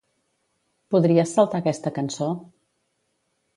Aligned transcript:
Podries 0.95 1.35
saltar 1.37 1.61
aquesta 1.61 1.93
cançó? 2.01 2.33